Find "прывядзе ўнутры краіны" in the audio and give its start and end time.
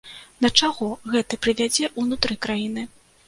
1.45-2.89